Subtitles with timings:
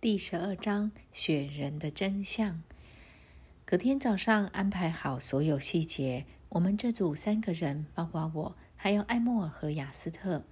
[0.00, 2.62] 第十二章：雪人的真相。
[3.64, 10.44] 隔天早上安排好所有细节，我们这组三个人，包括我，还有艾莫尔和雅斯特。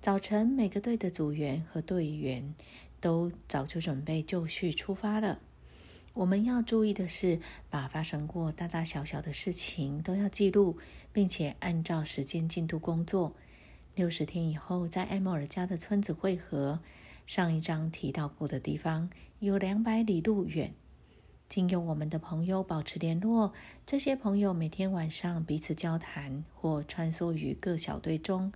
[0.00, 2.54] 早晨，每个队的组员和队员
[2.98, 5.38] 都早就准备就绪出发了。
[6.14, 10.78] 我们要注意的是，把发生过大大小小的事情都要记录，
[11.12, 13.34] 并且按照时间进度工作。
[13.94, 16.80] 六十天以后，在艾莫尔家的村子汇合。
[17.28, 20.72] 上一章提到过的地方有两百里路远，
[21.46, 23.52] 经由我们的朋友保持联络。
[23.84, 28.50] 这些朋友每天晚上彼此交谈或穿梭于各小队中。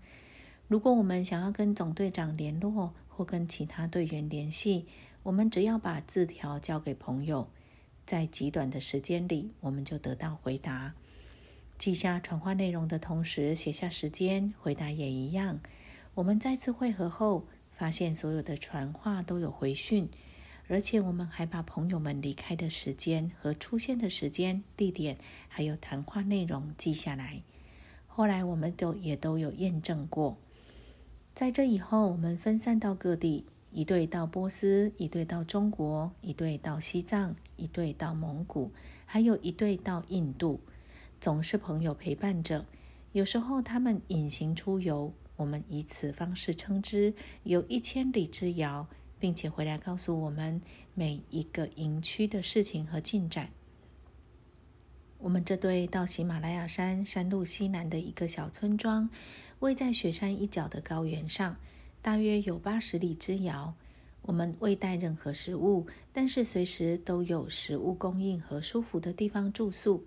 [0.69, 4.87] 如果我们想要跟总队长联络或跟其他队员联系，
[5.23, 7.51] 我们只要把字条交给朋友，
[8.07, 10.95] 在极短的时间里，我们就得到回答。
[11.77, 15.61] 记下传话内容的同时，写下时间，回答也一样。
[16.15, 17.45] 我们再次会合后。
[17.83, 20.09] 发现所有的传话都有回讯，
[20.69, 27.43] 而且我们还把朋友们离开的时间和出现的时间、地点，还有谈话内容记下来。
[28.07, 30.37] 后来我们都也都有验证过。
[31.35, 38.71] 在这以后，我们分散到各地，一队到波斯，一队到中国，一队到西藏，一队到蒙古，
[39.07, 40.61] 还有一队到印度，
[41.21, 42.65] 总是朋友陪伴着。
[43.11, 45.13] 有时候他们隐形出游。
[45.37, 48.87] 我们以此方式称之，有一千里之遥，
[49.19, 50.61] 并且回来告诉我们
[50.95, 53.51] 每一个营区的事情和进展。
[55.19, 59.09] 我们这队到喜马拉雅山山路西南的一个小村庄，
[59.61, 61.57] 位在雪山一角的高原上，
[62.03, 63.75] 大约有八十里之遥。
[64.23, 70.05] 我们未带任何食物，但是随时都有食物供应和舒服的地方住宿。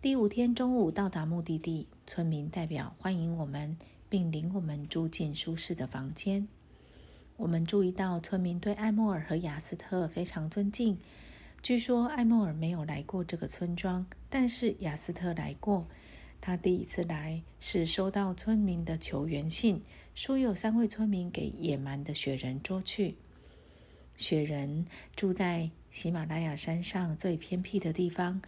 [0.00, 3.76] 第五天中午到达目的地，村民代表欢迎我们。
[4.08, 6.48] 并领我们住进舒适的房间。
[7.36, 10.98] 我们注意到村民对艾莫尔和雅斯特非常尊敬。
[11.62, 15.86] 据说艾莫尔没有来过这个村庄，但是雅斯特来过。
[16.40, 19.82] 他第一次来是收到村民的求援信，
[20.14, 23.16] 说有三位村民给野蛮的雪人捉去。
[24.16, 24.86] 雪人
[25.16, 28.40] 住在喜马拉雅山上最偏僻的地方，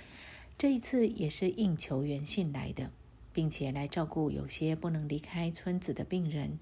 [0.56, 2.90] 这一次也是应求援信来的。
[3.38, 6.58] 并且来照顾有些不能离开村子的病人。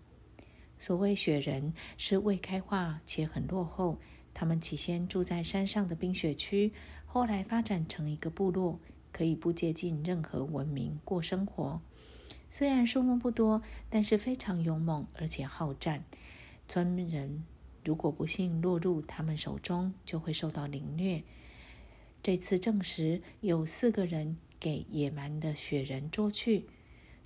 [0.78, 3.98] 所谓雪人是未开化且很落后，
[4.34, 6.74] 他们起先住在山上的冰雪区，
[7.06, 8.78] 后来发展成一个部落，
[9.10, 11.80] 可以不接近任何文明过生活。
[12.50, 16.04] 虽然数目不多，但是非常勇猛而且好战。
[16.68, 17.42] 村人
[17.86, 21.22] 如果不幸落入他们手中，就会受到凌虐。
[22.22, 24.36] 这次证实有四个人。
[24.58, 26.66] 给野蛮的雪人捉去，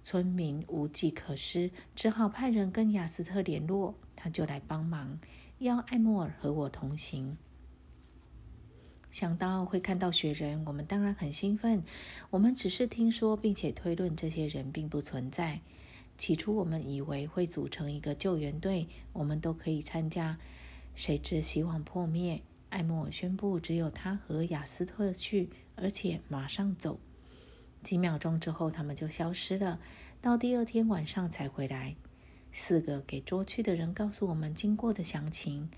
[0.03, 5.19] 村民无计可施，只好派人跟雅斯特联络，他就来帮忙，
[5.59, 7.37] 要艾莫尔和我同行。
[9.11, 11.83] 想到会看到雪人，我们当然很兴奋。
[12.31, 15.61] 我们只是听说并且推论这些人并不存在。
[16.17, 20.39] 起初我们以为会组成一个救援队，我们都可以参加。
[20.95, 27.01] 谁知希望破灭，艾莫尔宣布只有他和雅斯特去，而且马上走。
[27.83, 29.81] 几秒钟之后，他们就消失了，
[30.21, 31.97] 到第二天晚上才回来。
[32.53, 35.71] 四个给捉去的人告诉我们经过的详情：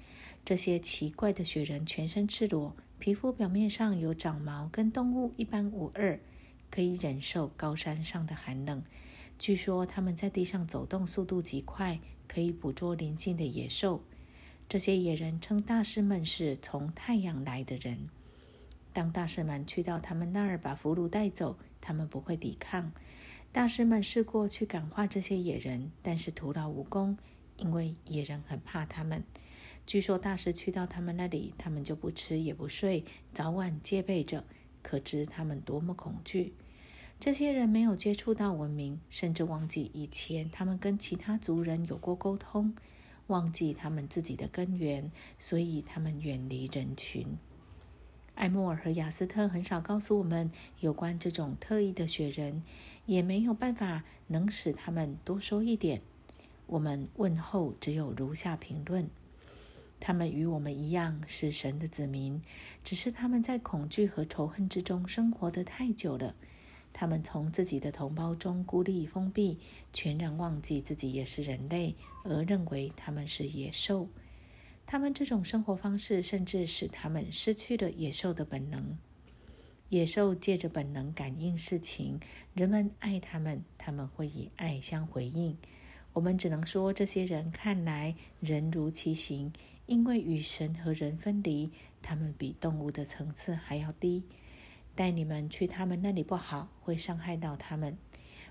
[0.45, 6.19] 这些奇怪的雪人全身赤裸，皮肤表面上有长毛，跟动物一般无二，
[6.71, 8.83] 可以忍受高山上的寒冷。
[9.39, 14.03] 据说他们在地上走动速度极快，可以捕捉邻近的野兽。
[14.69, 18.09] 这些野人称大师们是从太阳来的人。
[18.93, 21.57] 当大师们去到他们那儿，把俘虏带走。
[21.81, 22.93] 他们不会抵抗。
[23.51, 27.19] 大师们试过去感化这些野人，但是徒劳无功，
[27.57, 29.25] 因为野人很怕他们。
[29.85, 33.05] 据说大师去到他们那里，他们就不吃也不睡，
[33.35, 34.45] 早晚戒备着，
[34.81, 36.55] 可知他们多么恐惧。
[37.19, 42.75] 这些人没有接触到文明，甚至忘记以前他们跟其他族人有过沟通，
[43.27, 47.27] 忘记他们自己的根源，所以他们远离人群。
[48.35, 50.51] 艾莫尔和雅斯特很少告诉我们
[50.81, 52.63] 有关这种特异的雪人，
[53.07, 56.01] 也没有办法能使他们多说一点。
[56.67, 59.09] 我们问候只有如下评论：
[60.01, 62.43] 他们与我们一样是神的子民，
[62.83, 66.35] 只是他们在恐惧和仇恨之中生活得太久了。
[66.95, 69.59] 他们从自己的同胞中孤立封闭，
[69.93, 71.95] 全然忘记自己也是人类，
[72.25, 74.09] 而认为他们是野兽。
[74.87, 78.99] 他们这种生活方式，甚至使他们失去了野兽的本能。
[79.89, 82.19] 野兽借着本能感应事情，
[82.55, 85.57] 人们爱他们，他们会以爱相回应。
[86.15, 89.53] 我们只能说，这些人看来人如其形，
[89.87, 91.71] 因为与神和人分离，
[92.03, 94.23] 他们比动物的层次还要低。
[94.95, 97.97] 带你们去他们那里不好，会伤害到他们。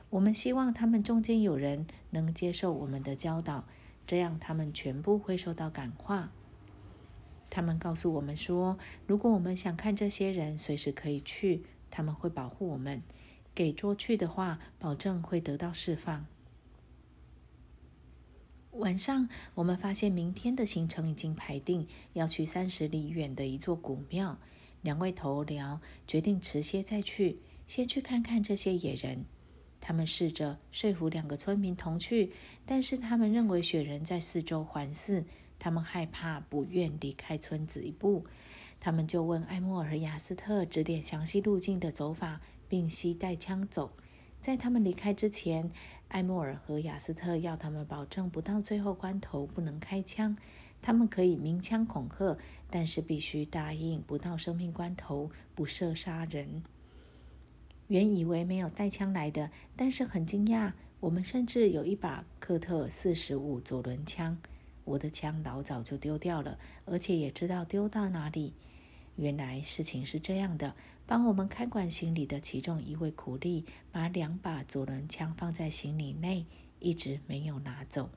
[0.09, 3.67] 我们希望他们中间有人能接受我们的教导，
[4.11, 6.33] 这样他们全部会受到感化。
[7.49, 8.77] 他们告诉我们说，
[9.07, 13.01] 如果我们想看这些人，随时可以去，他们会保护我们。
[13.55, 16.25] 给捉去的话，保证会得到释放。
[18.71, 24.37] 晚上，我们发现明天的行程已经排定，要去三十里远的一座古庙。
[24.81, 29.23] 两位头僚决定迟些再去，先去看看这些野人。
[29.81, 32.31] 他们试着说服两个村民同去，
[32.65, 35.25] 但是他们认为雪人在四周环视，
[35.57, 38.23] 他们害怕，不愿离开村子一步。
[38.79, 42.39] 他们就问艾莫尔和雅斯特指点详细路径的走法，
[42.69, 43.91] 并携带枪走。
[44.39, 45.69] 在他们离开之前，
[46.07, 50.37] 艾莫尔和雅斯特要他们保证不到最后关头不能开枪。
[50.81, 52.35] 他们可以鸣枪恐吓，
[52.69, 56.63] 但是必须答应不到生命关头不射杀人。
[57.91, 60.71] 原以为没有带枪来的，但是很惊讶，
[61.01, 64.37] 我们甚至有一把科特四十五左轮枪。
[64.85, 68.53] 我的枪老早就丢掉了，而且也知道丢到哪里。
[69.17, 70.73] 原来事情是这样的：
[71.05, 76.45] 帮我们看管行李的其中一位苦力，把两把左轮枪放在行李内，
[76.79, 78.09] 一直没有拿走。